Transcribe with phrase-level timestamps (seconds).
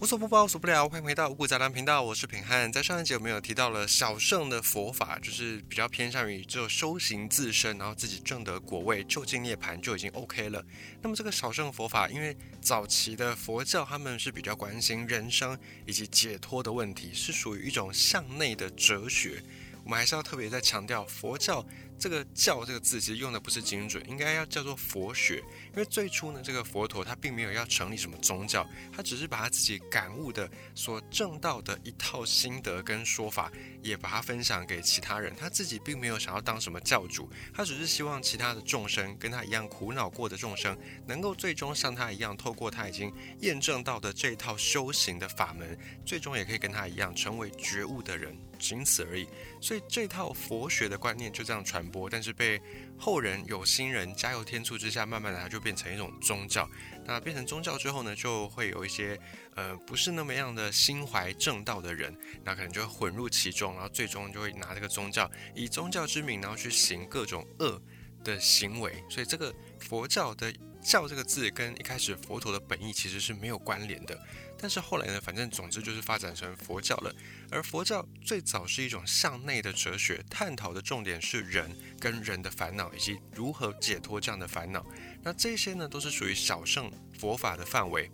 [0.00, 2.70] 无所不包，无所不聊，欢迎回到五谷杂粮频道，我是品汉。
[2.70, 10.64] 在上一集我们有提到了小圣的佛法，就是比较偏向于就修行自身，然后自己证得果位，就近涅槃就已经 OK 了。
[11.02, 19.42] 那么这个小圣佛法，因为早期的佛教他们是比较关心人生以及解脱的问题，是属于一种向内的哲学。
[19.82, 21.66] 我们还是要特别在强调佛教。
[21.98, 25.38] 这个“教”这个字其实用的不是精准，应该要叫做佛学。
[25.72, 33.50] 因为最初呢，这个佛陀他并没有要成立什么宗教，他只是把他自己感悟的、所证到的一套心得跟说法，
[33.82, 35.34] 也把它分享给其他人。
[35.36, 48.36] 他自己并没有想要当什么教主，他只是希望其他的众生跟他一样苦恼过的众生，能够最终像他一样，透过他已经验证到的这一套修行的法门，最终也可以跟他一样成为觉悟的人。
[48.58, 49.24] 仅此而已，
[49.60, 52.60] 所以这套佛学的观念就这样传播，但是被
[52.96, 56.68] 后人有心人加油添醋之下，慢慢的它就变成一种宗教。
[57.04, 59.18] 那变成宗教之后呢，就会有一些
[59.54, 62.14] 呃不是那么样的心怀正道的人，
[62.44, 67.80] 那可能就会混入其中，然后最终就会拿这个宗教以宗教之名，然后去行各种恶
[68.22, 69.02] 的行为。
[69.08, 74.18] 所以这个佛教的教这个字跟一开始佛陀的本意其实是没有关联的。
[74.60, 77.14] 但是后来呢，反正总之就是发展成佛教了。
[77.50, 84.84] 而佛教最早是一种向内的哲学，探讨的重点是人跟人的烦恼，以及如何解脱这样的烦恼。
[85.22, 88.10] 那这些呢，都是属于小乘佛法的范围。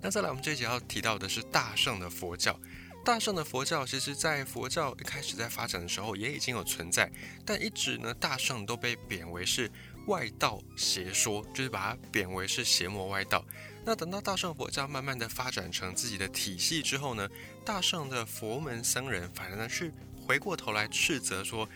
[0.00, 2.58] 那再来，我们这节要提到的是大乘的佛教。
[3.04, 7.10] 大乘的佛教，其实在佛教一开始在发展的时候，也已经有存在，
[7.44, 9.70] 但一直呢，大乘都被贬为是
[10.08, 13.44] 外道邪说，就是把它贬为是邪魔外道。
[13.84, 17.28] 那等到大乘佛教慢慢的发展成自己的体系之后呢，
[17.64, 19.92] 大乘的佛门僧人反而呢去
[20.26, 21.68] 回过头来斥责说，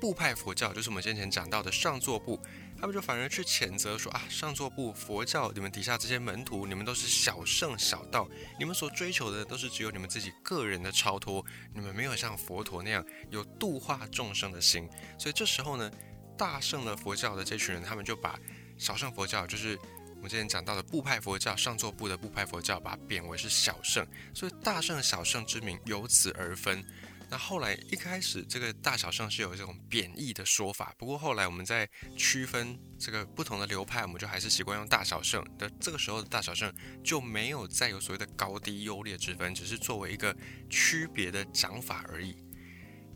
[0.00, 2.40] 部派佛教就是我们先前讲到的上座部，
[2.80, 8.26] 他们就反而去谴责说啊，上座部佛教你们底下这些门徒，你们都是小圣小道，
[8.58, 11.44] 你们所追求的都是只有你们自己个人的超脱，
[11.74, 14.88] 你们没有像佛陀那样有度化众生的心。
[15.18, 15.90] 所以这时候呢，
[16.38, 18.38] 大圣的佛教的这群人，他们就把
[18.78, 19.78] 小圣佛教就是。
[20.16, 24.04] 我们之前讲到的部派佛教，上座部的部派佛教，把它贬为是小圣，
[24.34, 26.84] 所以大圣小圣之名由此而分。
[27.30, 35.70] 那后来一开始这个大小圣是有这种贬义的说法，不过后来我们在区分这个不同的流派，我们就还是习惯用大小圣的。
[35.78, 36.74] 这个时候的大小圣
[37.04, 40.36] 就没有再有所谓的高低优劣之分，只是作为一个
[40.68, 42.42] 区别的讲法而已。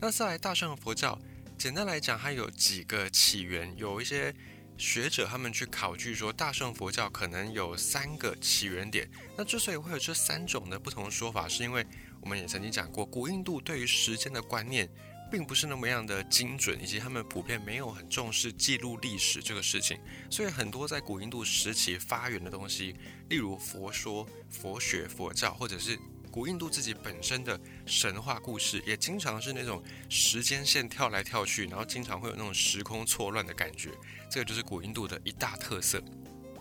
[0.00, 1.19] 那再来大圣佛教，
[1.62, 4.34] 简单来讲，它有几个起源，有一些。
[4.77, 9.09] 学者他们去考据说，大乘佛教可能有三个起源点。
[9.39, 11.87] 那之所以会有这三种的不同说法，是因为
[12.21, 14.89] 我们也曾经讲过，古印度对于时间的观念
[15.31, 20.01] 并不是那么样的精准，以及他们普遍没有很重视记录历史这个事情。
[20.28, 22.97] 所以很多在古印度时期发源的东西，
[23.28, 25.97] 例如佛说、佛学、佛教，或者是。
[26.32, 33.91] 古印度自己本身的神话故事，也经常是那种时间线跳来跳去，然后经常会有那种时空错乱的感觉。
[34.31, 36.03] 这个就是古印度的一大特色。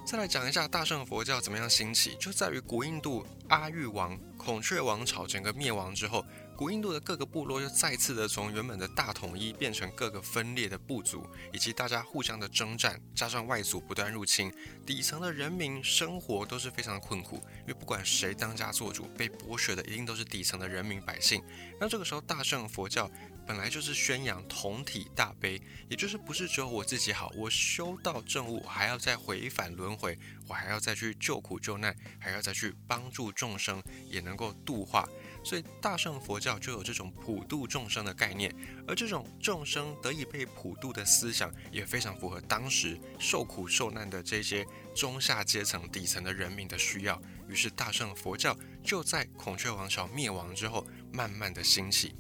[0.05, 6.25] 再来讲一下大乘佛教怎么样兴起，就在于古印度阿育王孔雀王朝整个灭亡之后。
[6.61, 14.53] 古印度的各个部落又再次的从原本的大统一变成各个分裂的部族，以及大家互相的征战，加上外族不断入侵，
[14.85, 17.38] 底层的人民生活都是非常困苦。
[17.61, 21.41] 因为不管谁当家做主，被剥削的一定都是底层的人民百姓。
[21.79, 23.09] 那这个时候，大乘佛教
[23.47, 30.16] 本来就是宣扬同体大悲，也就是不是只有我自己好，我修道正悟，还要再回返轮回，
[30.47, 35.09] 我还要再去救苦救难，还要再去帮助众生，也能够度化。
[35.44, 38.53] 所以大乘佛教就有这种普度众生的概念，
[38.88, 44.66] 而这种众生得以被普度的思想，也非常符合当时受苦受难的这些
[44.96, 47.19] 中下阶层底层的人民的需要。
[47.50, 52.16] 于是大乘佛教就在孔雀王朝灭亡之后，慢慢的兴起。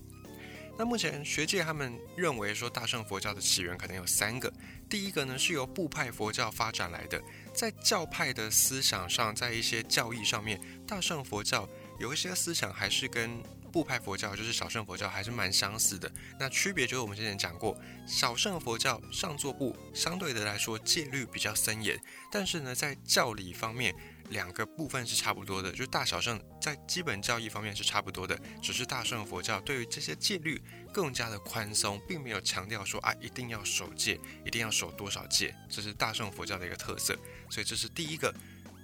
[0.77, 4.51] 那目前学界他们认为说，大乘佛教的起源可能有三个。
[4.89, 7.21] 第一个呢，是由部派佛教发展来的，
[7.53, 11.69] 在教派的思想上，在一些教义上面，大乘佛教。
[12.01, 16.11] 有一些思想还是跟部派佛教，就是小乘佛教，还是蛮相似的。
[16.39, 21.95] 那区别就是我们之前讲过，小乘佛教上座部相对的来说戒律比较森严，
[22.31, 23.95] 但是呢，在教理方面，
[24.29, 30.59] 两个部分是差不多的，就大小乘在基本教义方面是差不多的，只是大乘佛教对于这些戒律
[30.91, 37.15] 更加的宽松，并没有强调说啊一定要守戒，一定要守多少戒，这是大乘佛教的一个特色。
[37.47, 38.33] 所以这是第一个。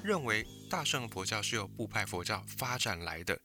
[0.04, 3.40] 认为大乘佛教是由部派佛教发展来的。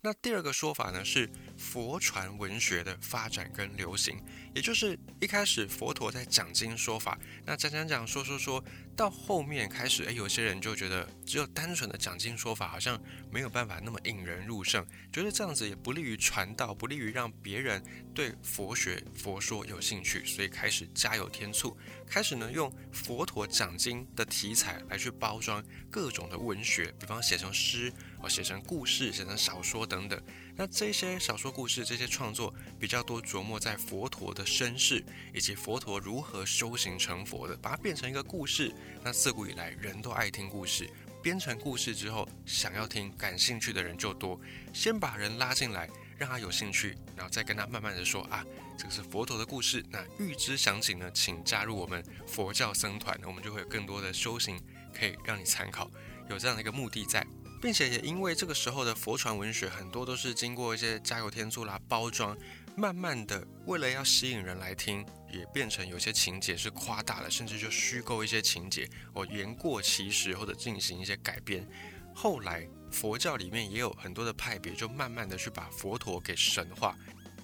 [0.00, 4.22] 那第二个说法呢，是佛传文学的发展跟流行，
[4.54, 8.62] 也就是一开始佛陀在讲经说法，那讲讲讲说说说，
[8.96, 13.00] 到后面开始，诶，有些人就觉得只有单纯的讲经说法，好像
[13.30, 17.82] 没有办法那么引人入胜，觉得这样子也不利于传道，不利于让别人
[18.14, 21.76] 对佛学、佛说有兴趣，所以开始加油添醋，
[22.06, 30.20] 开始呢用佛陀讲经的题材来去包装各种的文学，比方写成诗，哦，写成故事，写成小说等等。
[30.56, 38.72] 那这些小说故事，这些创作比较多琢磨在佛陀的身世，以及佛陀如何修行成佛的，把它变成一个故事。
[39.02, 40.88] 那自古以来人都爱听故事，
[41.20, 44.40] 编成故事之后，想要听、感兴趣的人就多。
[44.72, 48.44] 先把人拉进来，让他有兴趣，然后再跟他慢慢的说啊，
[48.78, 49.84] 这个是佛陀的故事。
[49.90, 54.56] 那预知详情呢，请加入我们佛教僧团，我们就会有更多的修行
[54.96, 55.90] 可以让你参考，
[56.30, 57.26] 有这样的一个目的在。
[57.64, 62.36] 并且也因为这个时候的佛传文学很多都是经过一些加油添醋啦包装，
[62.76, 65.02] 慢慢的为了要吸引人来听，
[65.32, 71.66] 也变成有些情节是夸大了，甚至就虚构一些情节，哦言过其实或者进行一些改编。
[72.14, 76.94] 后来佛教里面也有很多的派别，就慢慢的去把佛陀给神化。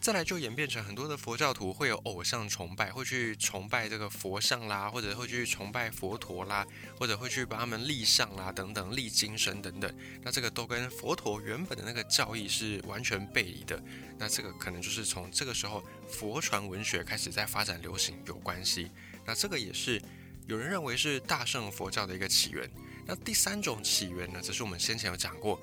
[0.00, 6.67] 再来就演变成很多的佛教徒会有偶像崇拜，会去崇拜这个佛像啦，或者会去崇拜佛陀啦，
[6.99, 9.94] 或者会去帮他们立像啦等等，立金身等等。
[10.23, 13.79] 那这个都跟佛陀原本的那个教义是完全背离的。
[14.17, 18.91] 那这个可能就是从这个时候佛传文学开始在发展流行有关系。
[19.26, 20.00] 那这个也是
[20.46, 22.69] 有人认为是大乘佛教的一个起源。
[23.05, 25.61] 那第三种起源呢，则是我们先前有讲过，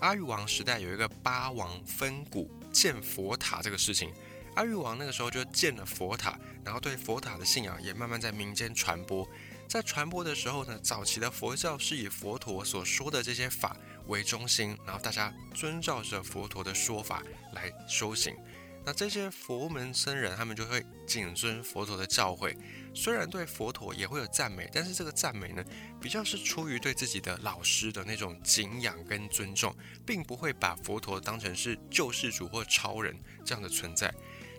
[0.00, 2.50] 阿育王时代有一个八王分谷。
[2.72, 4.12] 建佛塔这个事情，
[4.54, 9.28] 阿育王那个时候就建了佛塔，然后对佛塔的信仰也慢慢在民间传播。
[9.68, 13.76] 在传播的时候呢，早期的佛教是以佛陀所说的这些法
[14.06, 17.22] 为中心，然后大家遵照着佛陀的说法
[17.52, 18.34] 来修行。
[18.84, 22.56] 那这些佛门僧人，他们就会谨遵佛陀的教诲。
[22.98, 25.64] 虽然对佛陀也会有赞美，但是这个赞美呢，
[26.00, 29.72] 比较是出于对自己的老师的那种敬仰跟尊重，
[30.04, 34.12] 并不会把佛陀当成是救世主或超人这样的存在。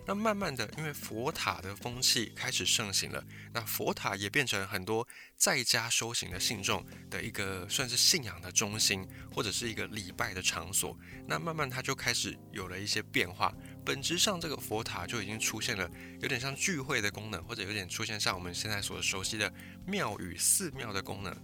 [0.06, 3.24] 那慢慢的，因为佛塔的风气开始盛行了，
[3.54, 5.07] 那佛塔也变成很多
[5.38, 10.98] 在家修行的信众的一个算是信仰的中心，或者是一个礼拜的场所。
[11.28, 13.54] 那慢慢它就开始有了一些变化。
[13.86, 15.90] 本质上，这个佛塔就已经出现了
[16.22, 19.54] 有点像聚会的功能，或者有点出现像我们现在所熟悉的
[19.86, 21.36] 庙宇、寺庙的功能。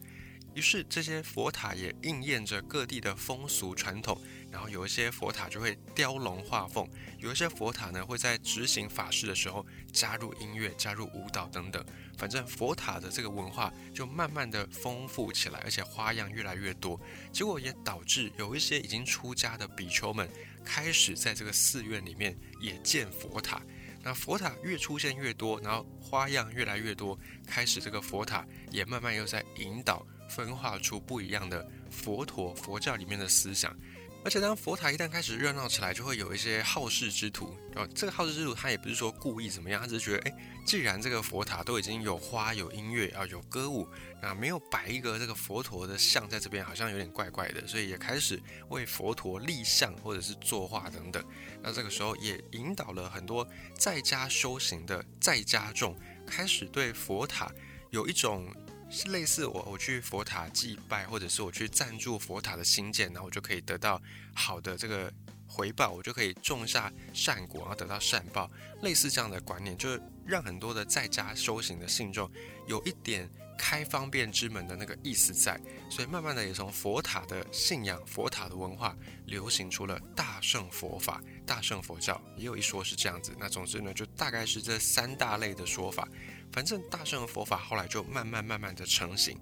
[0.56, 4.18] 于是，这些佛塔也应验着各地的风俗传统。
[4.50, 6.88] 然后，有一些佛塔就会雕龙画凤，
[7.20, 11.86] 有一些佛塔呢会在执行法事的时候加入音乐、加入舞蹈等等。
[12.18, 16.98] 反正佛塔的这个文化就慢慢的丰富起来，而且花样越来越多。
[17.34, 20.30] 结果也导致有一些已经出家的比丘们。
[20.64, 23.62] 开始在这个寺院里面也建佛塔，
[24.02, 27.16] 那佛塔越出现越多，然后花样越来越多，
[27.46, 33.76] 开始这个佛塔也慢慢又在引导分化出不一样的佛陀佛教里面的思想。
[34.24, 37.56] 而且当佛塔一旦开始热闹起来，就会有一些好事之徒。
[37.76, 40.36] 哦，这个好事之徒他也不是说故意怎么样，他只是觉得，哎，
[40.66, 43.88] 既然这个佛塔都已经有花、有音乐啊、有歌舞，
[44.20, 51.24] 那没有摆一个这个佛陀的像在这边，好像有点怪怪的，所以也开始为佛陀立像或者是作画等等。
[51.62, 53.48] 那这个时候也引导了很多
[53.78, 55.96] 在家修行的在家众，
[56.26, 57.52] 开始对佛塔
[57.92, 58.52] 有一种。
[58.90, 64.02] 是类似我我去佛塔祭拜，或者是我去赞助佛塔的新建，然后我就可以得到
[64.34, 65.12] 好的这个
[65.48, 68.50] 回报，我就可以种下善果，然后得到善报。
[68.82, 72.30] 类似这样的观念，就是让很多的在家修行的信众
[72.68, 75.60] 有一点开方便之门的那个意思在，
[75.90, 78.96] 所以慢慢的也从佛塔的信仰、佛塔的文化
[79.26, 83.34] 流行出了大乘佛法、大乘佛教，也有一说是这样子。
[83.40, 86.08] 那总之呢，就大概是这三大类的说法。
[86.56, 89.38] 反正大乘佛法后来就慢慢慢慢的成型。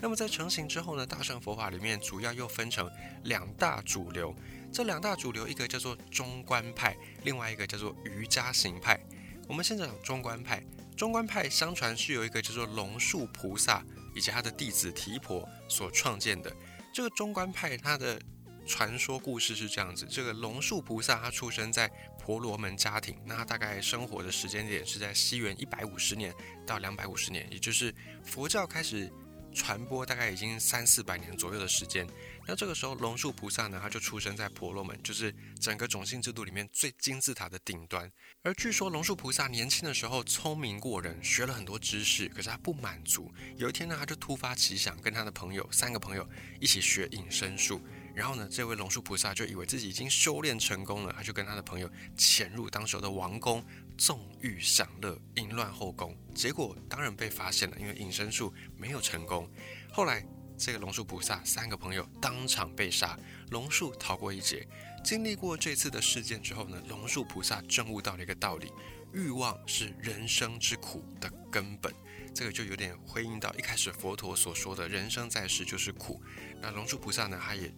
[0.00, 2.90] 那么在成型之后呢，大乘佛法里面主要又分成
[3.22, 4.34] 两大主流。
[4.72, 8.98] 这两大主流，一个叫做中观派，另外一个叫做瑜伽行派。
[9.46, 10.60] 我们先讲中观派。
[10.96, 16.52] 中观派相传是由一个叫做龙树菩萨以及他的弟子提婆所创建的。
[16.92, 18.20] 这个中观派它的
[18.66, 21.88] 传说故事是这样子：这个龙树菩萨他出生在。
[22.26, 26.34] 婆罗门家庭，那他大概生活的时间点是在西元一百五十年
[26.66, 29.08] 到两百五十年，也就是佛教开始
[29.54, 32.04] 传播大概已经三四百年左右的时间。
[32.44, 38.10] 那这个时候，龙树菩萨呢，他就出生在婆罗门，就是整个种姓制度里面最金字塔的顶端。
[38.42, 43.32] 而据说龙树菩萨年轻的时候聪明过人，学了很多知识，可是他不满足。
[43.56, 46.28] 有一天呢，他就突发奇想，跟他的朋友三个朋友
[46.60, 47.80] 一起学隐身术。
[48.16, 53.62] 然后呢，这位龙树菩萨就以为自己已经修炼成功了，他就跟他的朋友潜入当时的王宫，
[53.98, 56.16] 纵欲享乐，淫乱后宫。
[56.34, 59.46] 结果当然被发现了，因为隐身术没有成功。
[59.92, 63.18] 后来这个龙树菩萨三个朋友当场被杀，
[63.50, 64.66] 龙树逃过一劫。
[65.04, 68.72] 经历过这次的事件之后呢，龙树菩萨证悟到了一个道理：
[69.12, 71.94] 欲望是人生之苦的根本。
[72.34, 76.20] 这个就有点回应到一开始佛陀所说的人生在世就是苦。
[76.60, 77.72] 那龙树菩萨呢，他也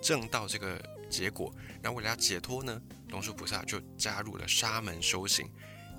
[0.00, 1.54] 证到这个结果。
[1.82, 5.48] 那为了要解脱呢，龙树菩萨就加入了沙门修行。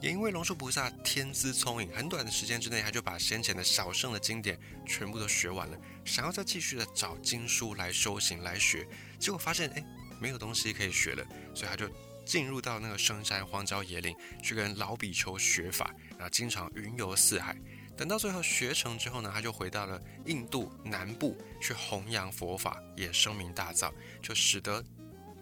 [0.02, 5.78] 也因为龙树菩萨天资聪颖，很短的时间之内，他就把先前的小圣的经典全部都学完了。
[6.06, 8.88] 想要再继续的找经书来修行来学，
[9.20, 9.84] 结果发现哎，
[10.22, 11.86] 没有东西可以学了，所以他就
[12.26, 17.54] 进入到那个深山荒郊野岭去跟老比丘学法，然后经常云游四海。
[18.00, 23.92] 等到最后学成之后呢，他就回到了印度南部去弘扬佛法，也声名大噪，
[24.22, 24.82] 就使得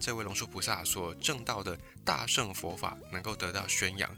[0.00, 4.12] 这位龙树菩萨所证道的大圣佛法能够得到宣扬。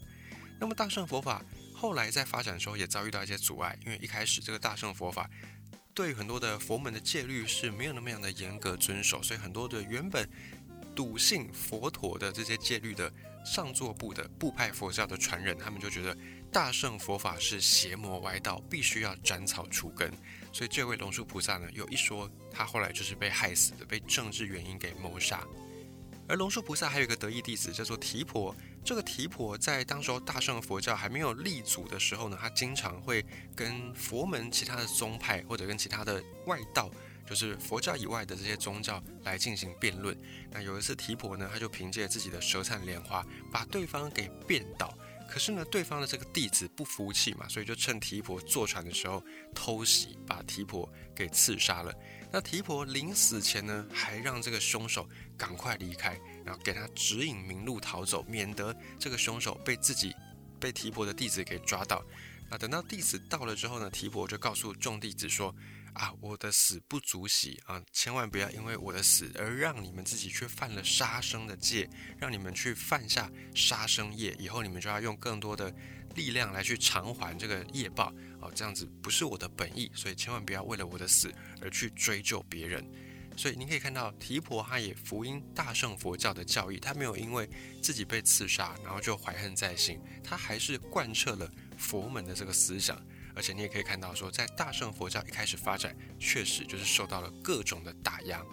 [0.58, 1.44] 那么大圣佛法
[1.74, 5.28] 后来在发展的时候也遭遇到一些阻碍，因为一开始这个大圣佛法
[5.92, 10.26] 对很多的佛门的戒律是没有那么样的严格遵守，所以很多的原本
[10.96, 13.12] 笃信佛陀的这些戒律的
[13.44, 16.16] 上座部的部派佛教的传人，他们就觉得。
[16.52, 20.12] 大圣佛法是邪魔歪道，必须要斩草除根。
[20.52, 25.46] 所以这位龙树菩萨呢，有一说，他后来就是被害死的，被政治原因给谋杀。
[26.26, 28.54] 而龙树菩萨还有一个得意弟子叫做提婆。
[28.84, 36.90] 这个提婆在当时候大圣佛教还没有立足的时候呢，他经常会跟佛门其他的宗派或者跟其他的外道，
[37.28, 40.16] 就是佛教以外的这些宗教来进行辩论。
[40.50, 44.96] 那有一次提婆呢，他就凭借自己的舌灿莲花，把对方给辩倒。
[45.30, 51.94] 可是呢，对方的这个弟子不服气嘛，所以就趁提婆坐船的时候偷袭，把提婆给刺杀了。
[52.32, 55.08] 那提婆临死前呢，还让这个凶手
[55.38, 60.12] 赶快离开，然后给他指引明路逃走，免得这个凶手被自己
[60.58, 62.04] 被提婆的弟子给抓到。
[62.50, 65.54] 那等到弟子到了之后呢，提婆就告诉众弟子说。
[65.94, 67.82] 啊，我的死不足喜啊！
[67.92, 75.74] 千万不要因为我的死而让你们自己去犯了杀生的戒，让你们去犯下杀生业，以后你们就要用更多的
[76.14, 78.06] 力量来去偿还这个业报
[78.40, 78.48] 啊！
[78.54, 82.84] 这样子不是我的本意，所以千万不要为了我的死而去追究别人。
[83.36, 87.48] 所以你可以看到提婆他也福音大圣佛教的教义，他没有因为
[87.80, 93.00] 自己被刺杀然后就怀恨在心，他还是贯彻了佛门的这个思想。
[93.34, 98.44] 而且你也可以看到，说在大乘佛教一开始发展，确实就是受到了各种的打压。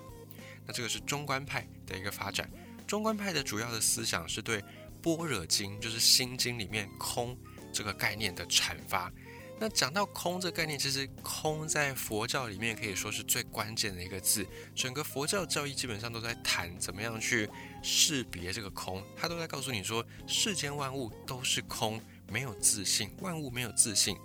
[0.65, 2.49] 那这个是中观派的一个发展。
[2.85, 4.61] 中观派的主要的思想是对
[5.01, 7.37] 《般若经》，就是《心经》里面空
[7.73, 9.11] 这个概念的阐发。
[9.59, 14.45] 那讲到空这个概念，其实空在佛教里面可以说是最关键的一个字。
[14.75, 17.49] 整个佛教教义基本上都在谈怎么样去
[17.81, 24.15] 识别这个空，它都在告诉你说，世间万物都是空，没有自信，万物没有自信。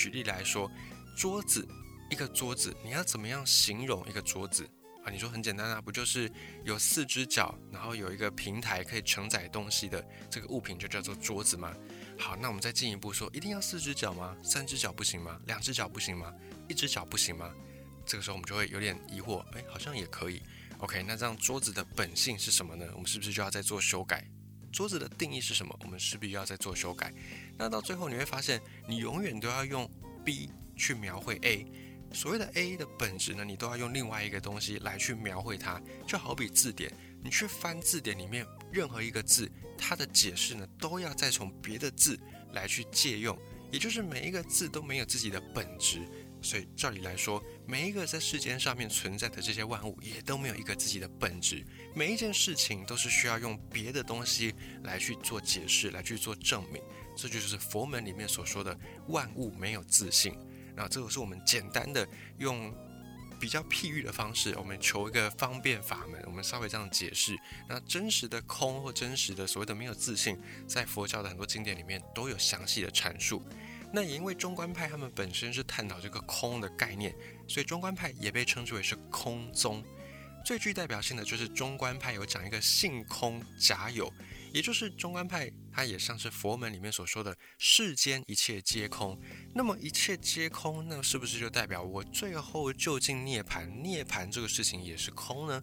[0.00, 0.70] 举例来说，
[1.14, 1.68] 桌子，
[2.10, 4.64] 一个桌子，你要怎么样形容一个桌子
[5.04, 5.10] 啊？
[5.12, 6.32] 你说很简单啊，不就是
[6.64, 11.76] 有四只脚，然后有一个平台可以承载东西的这个物品就叫做桌子吗？
[12.18, 14.34] 好，那我们再进一步说，一定要四只脚吗？
[14.42, 15.38] 三只脚不行吗？
[15.46, 16.32] 两只脚不行吗？
[16.66, 17.54] 一只脚不行吗？
[18.06, 20.42] 这个时候我们就会有点疑惑，哎，好像也可以。
[20.78, 22.86] OK，那这样桌子的本性是什么呢？
[22.94, 24.26] 我们是不是就要再做修改？
[24.72, 25.76] 桌子的定义是什么？
[25.82, 27.12] 我们势必要再做修改。
[27.58, 29.90] 那到最后你会发现，你永远都要用
[30.24, 31.66] B 去描绘 A。
[32.12, 35.80] 所谓的 A 的本质呢，你都要用另外一个东西来去描绘它。
[36.06, 42.18] 就好比字典，你去翻字典里面任何一个字，它的解释呢，都要再从别的字
[42.52, 43.38] 来去借用。
[43.70, 46.00] 也就是每一个字都没有自己的本质。
[46.42, 51.64] 所以照理来说，每一个在世间上面存在的这些万物，也都没有一个自己的本质。
[51.94, 54.54] 每一件事情都是需要用别的东西
[54.84, 56.82] 来去做解释，来去做证明。
[57.16, 58.78] 这就是佛门里面所说的
[59.08, 60.34] 万物没有自性。
[60.74, 62.74] 那这个是我们简单的用
[63.38, 67.36] 比较譬喻的方式，我们求一个方便法门，我们稍微这样解释。
[67.68, 73.42] 那真实的空或真实的所谓的没有自性，在佛教的很多经典里面都有详细的阐述。
[73.92, 77.14] 那也因为中观派他们本身是探讨这个空的概念，
[77.48, 79.84] 所以中观派也被称之为是空宗。
[80.44, 84.10] 最具代表性的就是中观派有讲一个性空假有，
[84.54, 89.20] 也就是中观派它也像是佛门里面所说的世间一切皆空。
[89.54, 93.68] 那么一切皆空，那是不是就代表我最后就近涅槃？
[93.82, 95.62] 涅槃这个事情也是空呢？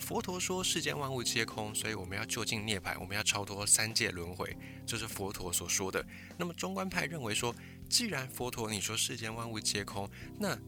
[0.00, 6.04] 佛陀说世间万物皆空，所以我们要就近涅槃，我们要超脱三界轮回，这是佛陀所说的。
[6.36, 7.54] 那么中观派认为说，
[7.88, 10.58] 既然佛陀你说世间万物皆空，那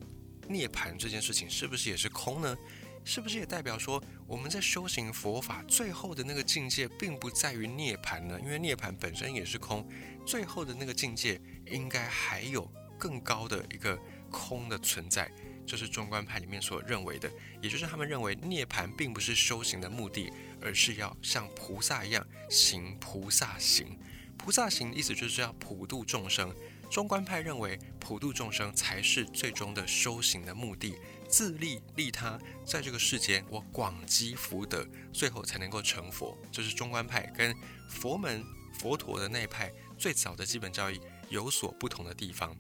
[0.48, 2.56] 涅槃这件事情是不是也是空呢？
[3.04, 8.38] 是不是也代表说我们在修行佛法最后的那个境界，并不在于涅槃呢？
[8.40, 9.84] 因为涅槃本身也是空，
[10.24, 13.98] 最后的那个境界应该还有更高的一个
[14.30, 15.28] 空的存在，
[15.66, 23.98] 就是中观派里面所认为的，也就是他们认为涅槃并不是修行的目的，而是要像菩萨一样行菩萨行。
[24.36, 26.54] 菩萨行的意思就是要普度众生。
[26.90, 30.94] 中观派认为普度众生才是最终的修行的目的，
[31.26, 36.36] 自利利他，在这个世间我广积福德，最后才能够成佛。
[36.50, 37.56] 这是中观派跟
[37.88, 38.44] 佛门
[38.78, 41.00] 佛陀的那一派最早的基本教义
[41.30, 42.54] 有所不同的地方。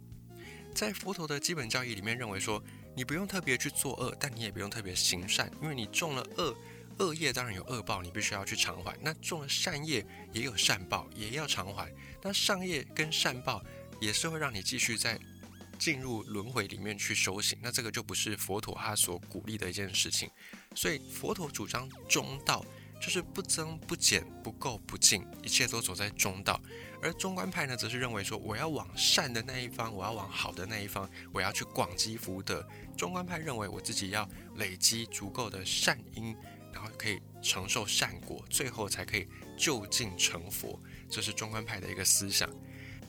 [0.74, 2.62] 在佛陀的基本教义里面，认为说
[2.94, 6.56] 你不用特别去作恶，但你也不用特别行善，因为你种了恶，
[6.98, 8.96] 恶业当然有恶报，你必须要去偿还。
[9.00, 11.92] 那种了善业也有善报，也要偿还。
[12.22, 13.62] 那善业跟善报。
[14.00, 15.16] 也是会让你继续在
[15.78, 20.28] 进入轮回里面去修行，那这个就不是佛陀他所鼓励的一件事情。
[20.74, 22.66] 所以佛陀主张中道，
[23.00, 26.60] 就是不增不减，不垢不净，一切都走在中道。
[27.02, 32.64] 而中观派呢，则是认为说，我要往善的那一方，我要往好的那一方，我要去广积福德。
[32.96, 36.36] 中观派认为，我自己要累积足够的善因，
[36.72, 39.26] 然后可以承受善果，最后才可以
[39.58, 40.80] 就近成佛。
[41.10, 42.48] 这是中观派的一个思想。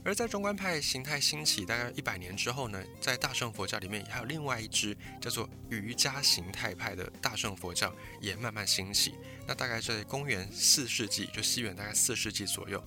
[0.06, 9.14] 而在中观派形态兴起大概一百年之后呢，在大乘佛教里面还有另外一支叫做瑜伽形态派的大乘佛教也慢慢兴起。
[9.48, 12.84] 那大概在公元四世纪，就西元大概四世纪左右，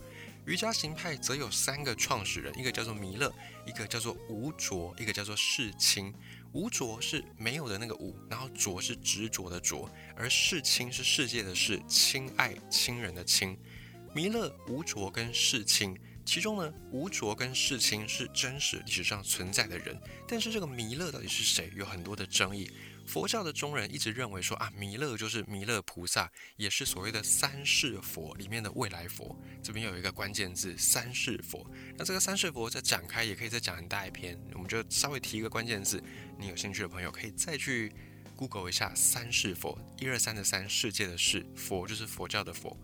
[0.47, 3.35] 瑜伽行派则有三个创始人，一个叫做弥勒，
[3.67, 6.15] 一个叫做无着，一个叫做世亲。
[6.53, 13.59] 无着是没有的那个无，然后着是执着的着，而世亲是世界的世，亲爱亲人的亲。
[14.15, 15.99] 弥勒、无着跟世亲。
[16.25, 22.71] 其中呢，吴卓跟世亲是真实历史上存在的人，但是这个弥勒到底是谁，有很多的争议。
[23.07, 29.35] 佛教的中人一直认为说啊，弥勒就是弥勒菩萨，也是所谓的三世佛里面的未来佛。
[29.63, 31.65] 这边有一个关键字三世佛，
[31.97, 36.03] 那这个三世佛再展开也可以再讲很大一篇，我们就稍微提一个关键字，
[36.37, 37.93] 你有兴趣的朋友可以再去
[38.35, 42.77] Google 一下三世佛，一二三的三世界的世佛就是佛教的佛。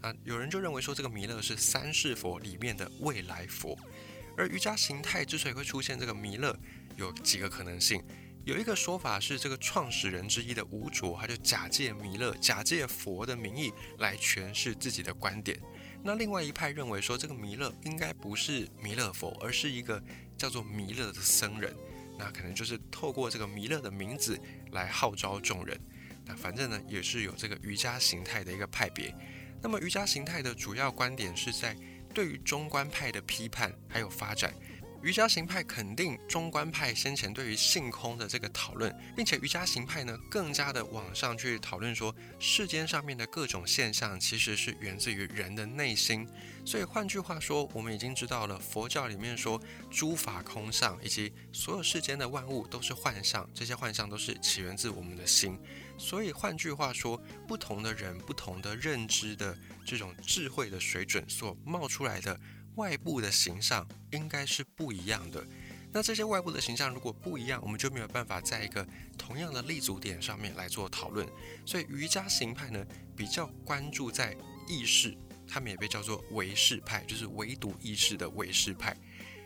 [0.00, 3.78] 啊，有人就认为说这个弥勒是三世佛里面的未来佛，
[4.36, 6.58] 而瑜伽形态之所以会出现这个弥勒，
[6.96, 8.02] 有几个可能性。
[8.44, 15.60] 有一个说法是，这个创始人之一的吴卓，他就假借弥勒、假借佛的名义来诠释自己的观点。
[16.02, 20.02] 那另外一派认为说，这个弥勒应该不是弥勒佛，而是一个
[20.38, 21.76] 叫做弥勒的僧人。
[22.18, 24.38] 那可能就是透过这个弥勒的名字
[24.72, 25.78] 来号召众人。
[26.24, 29.14] 那反正呢，也是有这个瑜伽形态的一个派别。
[29.62, 31.76] 那么瑜伽形态的主要观点是在
[32.14, 34.54] 对于中观派的批判还有发展。
[35.02, 46.28] 瑜伽行派肯定中观派先前对于性空的这个讨论，并且瑜伽行派呢更加的往上去讨论说，世间上面的各种现象其实是源自于人的内心。
[46.66, 49.58] 所以换句话说，我们已经知道了佛教里面说
[49.90, 55.58] 诸法空相，以及所有世间的万物都是幻象，这些幻象都是起源自我们的心。
[55.96, 62.38] 所以换句话说，不同的人、不同的认知的这种智慧的水准所冒出来的。
[62.80, 65.44] 外部的形象应该是不一样的，
[65.92, 68.86] 那这些外部的形象如果不一样，我们就没有办法在一个
[69.18, 71.28] 同样的立足点上面来做讨论。
[71.66, 72.82] 所以瑜伽行派呢
[73.14, 74.34] 比较关注在
[74.66, 75.14] 意识，
[75.46, 78.96] 他们也被叫做唯识派，就是唯独意识的唯识派。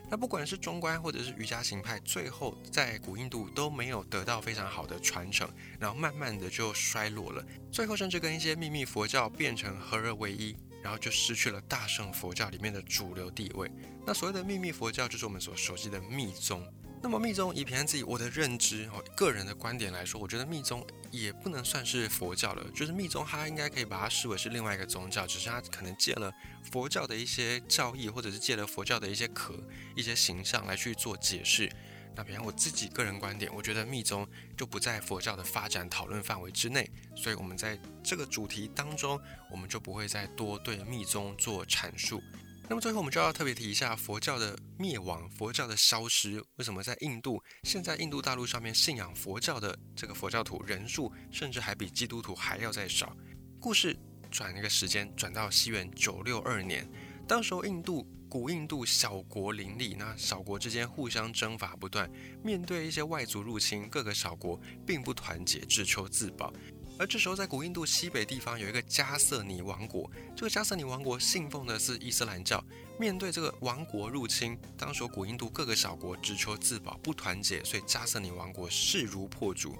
[0.08, 10.54] 那不管是中观或者是瑜伽行派，最后在古印度都没有得到非常好的传承，然后慢慢的就衰落了，最后甚至跟一些秘密佛教变成合而为一。
[10.84, 13.70] 然后就失去了大乘佛教里面的主流地位。
[14.06, 16.62] 那所谓的秘密佛教，就是我们所熟悉的密宗。
[17.02, 22.64] 那么密宗，以平安自己我的认知哦，个人的观点来说，我觉得密宗也不能算是佛教了。
[22.74, 26.30] 就是密宗，它应该可以把它视为是另外一个宗教，只是它可能借了
[26.70, 29.54] 佛教的一些教义，或者是借了佛教的一些壳、
[29.96, 31.70] 一些形象来去做解释。
[32.16, 42.22] 那比方我自己个人观点，我觉得密宗就不在佛教的发展讨论范围之内，所以我们在这个主题当中，我们就不会再多对密宗做阐述。
[42.68, 53.14] 那么最后我们就要特别提一下佛教的灭亡、佛教的消失，为什么在印度现在印度大陆上面信仰佛教的这个佛教徒人数，甚至还比基督徒还要再少？
[53.60, 53.96] 故事
[54.30, 56.88] 转一个时间，转到西元九六二年，
[57.26, 58.06] 当时候印度。
[58.34, 62.10] 古印度小国林立，那小国之间互相征伐不断，
[62.42, 66.52] 面对一些外族入侵，各个小国并不团结，只求自保。
[66.98, 72.60] 而这时候，在古印度西北地方有一个加瑟尼王国，这个加瑟尼王国信奉的是伊斯兰教。
[72.98, 79.76] 面对这个王国入侵，当时古印度各个小国只求自保，不团结，所以加瑟尼王国势如破竹。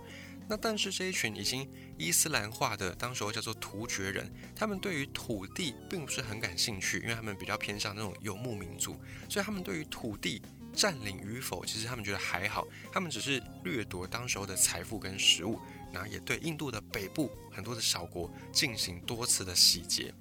[0.46, 8.96] 那但是这一群已经伊斯兰化的，当时候叫做突厥人，他们对于土地并不是很感兴趣，因为他们比较偏向那种游牧民族，
[9.28, 10.42] 所以他们对于土地
[10.74, 15.58] 占领与否，其实他们觉得还好，他们只是掠夺当时候的财富跟食物，
[15.92, 20.12] 然后也对印度的北部很多的小国进行多次的洗劫。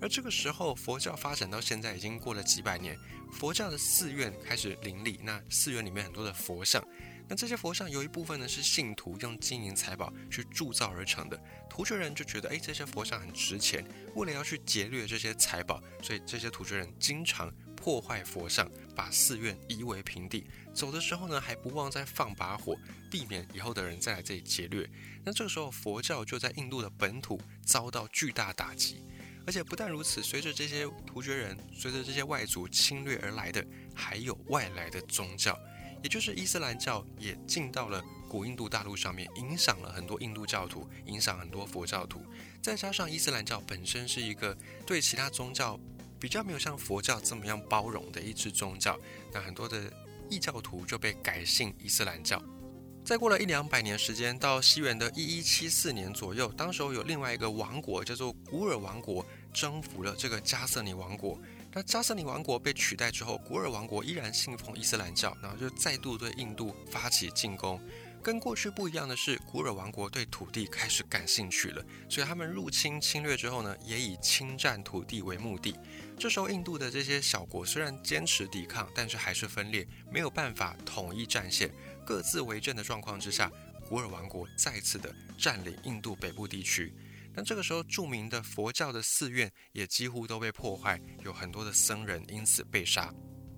[0.00, 2.98] 而这个时候，佛教发展到现在已经过了几百年，
[3.30, 6.82] 佛教的寺院开始林立，那寺院里面很多的佛像。
[7.30, 20.44] 那这些佛像有一部分呢是信徒用金银财宝去铸造而成的，突厥人就觉得，哎，这些佛像很值钱，为了要去劫掠这些财宝，所以这些突厥人经常破坏佛像，把寺院夷为平地。
[20.74, 22.76] 走的时候呢，还不忘再放把火，
[23.08, 24.90] 避免以后的人再来这里劫掠。
[25.24, 29.04] 那这个时候，佛教就在印度的本土遭到巨大打击。
[29.46, 33.64] 而且不但如此，随着这些突厥人，随着这些外族侵略而来的，
[33.94, 35.56] 还有外来的宗教。
[36.02, 42.24] 也就是伊斯兰教也进到了古印度大陆上面，影响了很多印度教徒，影响很多佛教徒。
[42.62, 45.78] 再加上伊斯兰教本身是一个对其他宗教
[46.18, 48.98] 比较没有像佛教这么样包容的一支宗教，
[49.32, 49.92] 那很多的
[50.28, 52.42] 异教徒就被改信伊斯兰教。
[53.02, 61.40] 再过了一两百年时间，到西元的一一七四年左右，当时候有另外一个王国叫做古尔王国，征服了这个加瑟尼王国。
[61.72, 67.80] 那加斯尼王国被取代之后，古尔王国依然信奉伊斯兰教，然后就再度对印度发起进攻。
[68.22, 75.74] 跟过去不一样的是，古尔王国对土地开始感兴趣了，所以他们入侵侵略之后呢，也以侵占土地为目的。
[76.18, 81.70] 这时候，印度的这些小国虽然坚持抵抗，但是还是分裂，没有办法统一战线，
[82.04, 83.50] 各自为政的状况之下，
[83.88, 86.92] 古尔王国再次的占领印度北部地区。
[87.40, 93.10] 那这个时候，著名的佛教的寺院也几乎都被破坏，有很多的僧人因此被杀。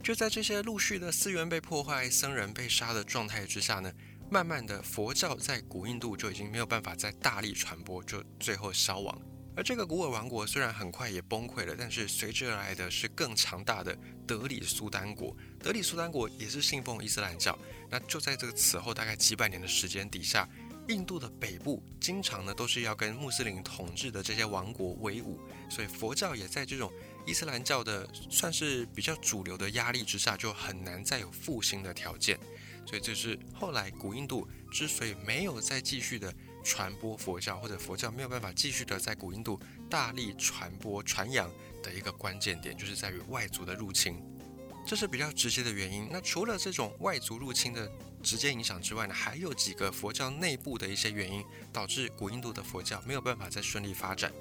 [0.04, 3.92] 就在这些陆续的寺院被破坏、僧人被杀的状态之下呢，
[4.30, 9.20] 慢慢的佛教在古印度就已经没有办法再大力传播，就最后消亡。
[9.56, 15.36] 而这个古尔王国虽然很快也崩溃了，但是随之而来的是更强大的德里苏丹国。
[15.58, 17.58] 德里苏丹国也是信奉伊斯兰教。
[17.90, 20.48] 那就在这个此后大概几百年的时间底下。
[20.88, 25.38] 印度的北部经常呢都是要跟穆斯林统治的这些王国为伍，
[25.70, 26.92] 所以佛教也在这种
[27.26, 32.38] 伊斯兰教的算是比较主流的压力之下，就很难再有复兴的条件。
[32.84, 41.48] 所以这是后来古印度之所以没有再继续的传播佛教，或者佛教没有办法继续的在古印度大力传播传扬
[41.80, 44.20] 的一个关键点，就是在于外族的入侵。
[44.84, 46.08] 这是比较直接的原因。
[46.10, 47.90] 那除了这种外族入侵的
[48.22, 54.32] 直接影响之外呢，还有几个佛教内部的一些原因，导致古印度的佛教没有办法再顺利发展。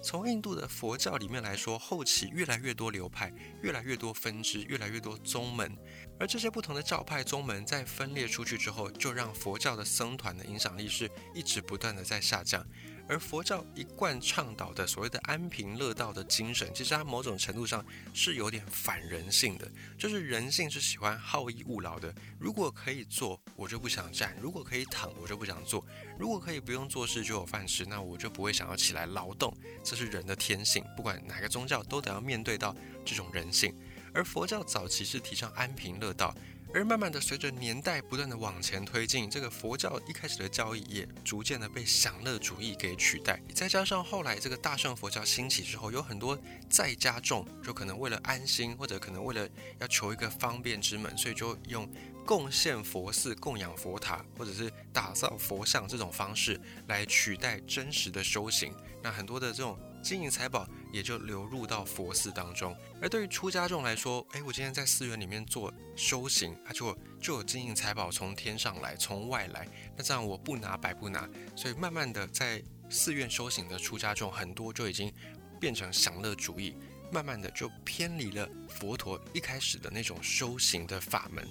[0.00, 3.32] 从印度的佛教里面来说，后期越来越多流派，
[3.62, 5.76] 越来越多分支，越来越多宗门，
[6.20, 12.64] 而这些不同的教派宗门在分裂出去之后，就让佛教的僧团的影响力是一直不断的在下降。
[13.08, 19.66] 而佛教一贯倡导的所谓的安贫乐道的精神，其实它某种程度上是有点反人性的，
[19.96, 22.14] 就是人性是喜欢好逸恶劳的。
[22.38, 25.82] 如果可以坐，我就不想站；如果可以躺，我就不想坐；
[26.18, 29.56] 如果可以不用做事就有饭吃，那我就不会想要起来劳动。
[29.82, 33.74] 这是人的天性，不管哪个宗教都得要面对到这种人性。
[34.12, 36.34] 而佛教早期是提倡安贫乐道。
[36.74, 43.40] 而慢慢的，随着年代不断的往前推进，这个佛教一开始的教义也逐渐的被享乐主义给取代。
[43.54, 49.48] 再加上后来这个大乘佛教兴起之后，有很多在家众，就可能为了安心，或者可能为了
[49.80, 51.88] 要求一个方便之门，所以就用
[52.26, 58.74] 贡献佛寺、供养佛塔，或者是打造佛像这种方式来取代真实的修行。
[59.02, 59.78] 那很多的这种。
[60.02, 75.12] 金银财宝也就流入到佛寺当中，而对于出家众来说，哎，我今天在寺院里面做修行，它就就有金银财宝从天上来，从外来，那这样我不拿白不拿，所以慢慢的在寺院修行的出家众很多就已经
[75.60, 76.74] 变成享乐主义，
[77.12, 81.46] 慢慢的就偏离了佛陀一开始的那种修行的法门，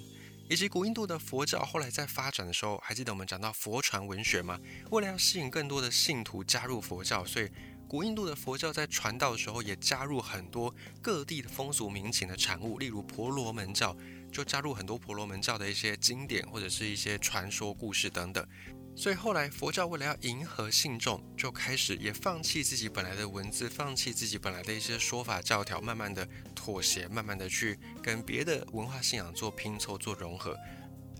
[0.48, 4.58] 以及古印度的佛教后来在发展的时候，还记得我们讲到佛传文学吗？
[4.90, 7.48] 为了要吸引更多的信徒加入佛教，所以。
[7.88, 13.96] 古印度的佛教在传道的时候，也加入很多各地的风俗民情的产物，例如婆罗门教，
[14.30, 18.46] 就加入很多婆罗门教的一些经典或者是一些传说故事等等。
[18.94, 30.54] 所以后来佛教为了要迎合信众，就开始也放弃自己本来的文字，放弃自己本来的一些说法教条，慢慢的妥协，慢慢的去跟别的文化信仰做拼凑、做融合。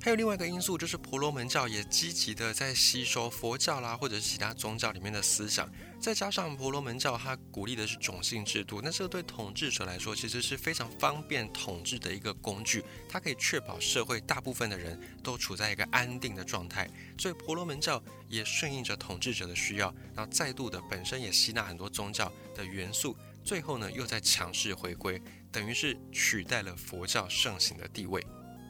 [0.01, 5.69] 还有另外一个因素，就是婆罗门教也积极的在吸收佛教啦，或者是其他宗教里面的思想。
[6.01, 12.85] 再加上婆罗门教，它鼓励的是种姓制度，那这个对统治者来说，其实是非常方便统治的一个工具。
[13.09, 16.89] 它可以确保社会大部分的人都处在一个安定的状态。
[17.19, 28.25] 所以婆罗门教也顺应着统治者的需要，然后再度的本身也吸纳很多宗教的元素，最后呢又在强势回归，等于是取代了佛教盛行的地位。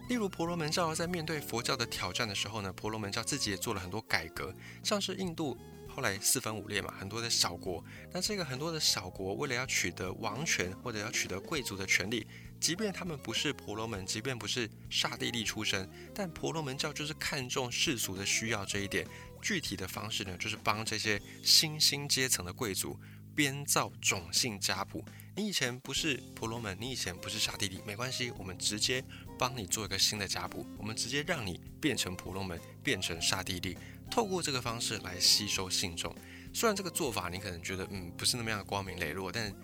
[0.08, 5.54] 例如婆罗门教在面对佛教的挑战的时候呢，婆罗门教自己也做了很多改革，像是印度
[5.86, 12.26] 后来四分五裂嘛，很多的小国，那这个很多的小国为了要取得王权或者要取得贵族的权利，
[12.58, 19.06] 即便他们不是婆罗门，即便不是刹帝利出身，但婆罗门教就是看重世俗的需要这一点，
[19.42, 22.98] 具体的方式呢，就是帮这些新兴阶层的贵族
[23.34, 25.04] 编造种姓家谱。
[25.38, 29.04] 你以前不是婆罗门，你以前不是刹帝利，没关系，我们直接。
[29.38, 33.78] 帮你做一个新的家谱，我们直接让你变成婆罗门，变成刹帝利，
[34.10, 36.12] 透过这个方式来吸收信众。
[36.52, 39.54] 虽然这个做法你可能觉得嗯不是那么样光明磊落，但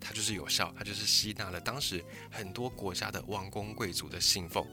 [0.00, 4.64] 它就是有效，它就是吸纳了当时很多国家的王公贵族的信奉。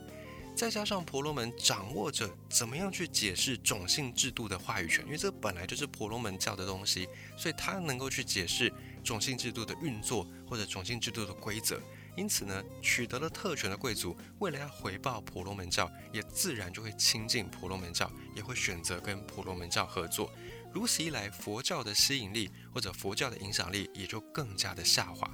[0.55, 8.71] 再加上婆罗门掌握着怎么样去解释种姓制度的话语权，因为这本来就是婆罗门教的东西，所以他能够去解释
[9.03, 11.81] 种姓制度的运作或者种姓制度的规则。
[12.17, 20.29] 因此呢，取得了特权的贵族，为了要回报婆罗门教，也自然就会亲近婆罗门教，也会选择跟婆罗门教合作。
[20.73, 25.29] 如此一来，佛教的吸引力或者佛教的影响力也就更加的下滑。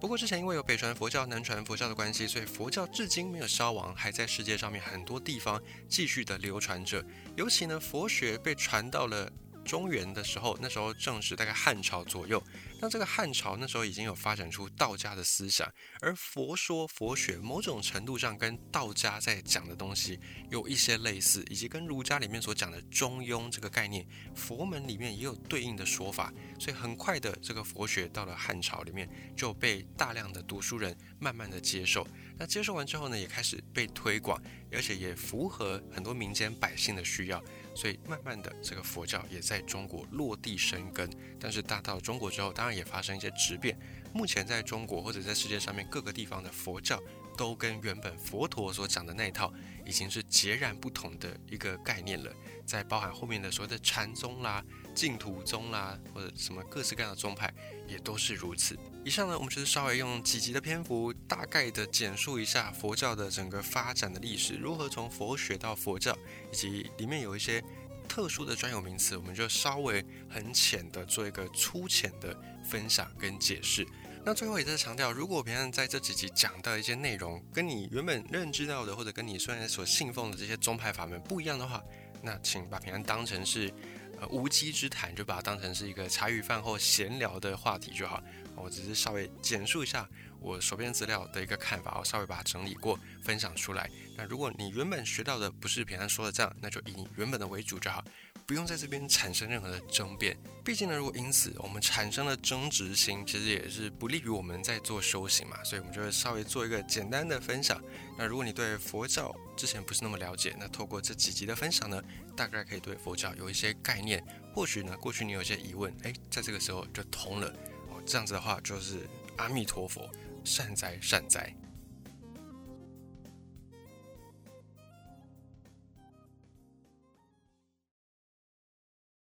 [0.00, 7.04] 不过之前因为有北传佛教、南传佛教的关系，所以佛教至今没有消亡，还在世界上面很多地方继续的流传着。
[7.36, 9.28] 尤其呢，佛学被传到了。
[9.64, 12.42] 中原的时候，那时候正是大概汉朝左右。
[12.80, 15.68] 那这个汉朝那时候已经有发展出道家的思想，
[16.00, 26.32] 而佛说佛学某种程度上跟道家在讲的东西有一些类似，以及跟儒家里面所讲的中庸这个概念，佛门里面也有对应的说法。
[26.58, 32.06] 所以很快的，这个佛学到了汉朝里面就被大量的读书人慢慢的接受。
[32.36, 37.42] 那接受完之后呢，也开始被推广，而且也符合很多民间百姓的需要。
[37.74, 41.08] 所以慢慢的，这个佛教也在中国落地生根。
[41.38, 43.78] 但是大到中国之后，当也发生一些质变。
[44.12, 47.00] 目前在中国或者在世界上面各个地方的佛教，
[47.36, 49.52] 都跟原本佛陀所讲的那一套，
[49.84, 52.32] 已经是截然不同的一个概念了。
[52.64, 57.52] 在包含后面的所谓的禅宗啦、净土宗啦，或者什么各式各样的宗派，
[57.86, 58.78] 也都是如此。
[59.04, 66.16] 以上呢，我们就是稍微用几集的篇幅，大概的简述一下佛教的整个发展的历史，如何从佛学到佛教，
[66.52, 67.62] 以及里面有一些
[68.08, 73.86] 特殊的专有名词，我们就稍微很浅的做一个粗浅的分享跟解释。
[74.24, 81.82] 那最后也在强调，如果平安在这几集讲到一些内容，跟你原本认知到的，或者跟你虽然所信奉的这些宗派法门不一样的话，
[82.22, 83.72] 那请把平安当成是
[84.20, 88.22] 呃无稽之谈，就把它当成是一个茶余饭后闲聊的话题就好。
[88.56, 90.06] 我只是稍微简述一下
[90.40, 93.90] 我手边资料的一个看法，我稍微把它整理过分享出来。
[94.16, 98.04] 那如果你原本学到的不是平安说的这样，那就以你原本的为主就好，
[98.46, 100.36] 不用在这边产生任何的争辩。
[100.64, 105.62] 毕竟呢，如果因此我们产生了争执心，其实也是不利于我们在做修行嘛。
[105.62, 107.80] 所以我们就会稍微做一个简单的分享。
[108.16, 112.02] 那如果你对佛教之前不是那么了解，那透过这几集的分享呢，
[112.36, 114.24] 大概可以对佛教有一些概念。
[114.54, 117.48] 或许呢，过去你有些疑问，诶，在这个时候就通了。
[117.90, 120.10] 哦这样子的话，就是阿弥陀佛，
[120.44, 121.52] 善哉善哉。